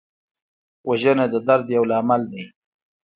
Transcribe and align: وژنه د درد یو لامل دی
وژنه 0.87 1.25
د 1.33 1.35
درد 1.47 1.67
یو 1.77 1.83
لامل 1.91 2.21
دی 2.31 2.43